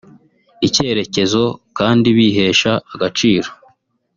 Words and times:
icyerekezo 0.67 1.43
kandi 1.77 2.07
bihesha 2.17 2.71
agaciro 2.93 3.49